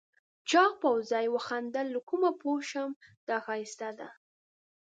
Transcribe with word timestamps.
چاغ 0.49 0.71
پوځي 0.81 1.25
وخندل 1.35 1.87
له 1.95 1.99
کومه 2.09 2.31
پوه 2.41 2.59
شم 2.69 2.91
دا 3.27 3.37
ښایسته 3.45 3.89
ده؟ 3.99 4.09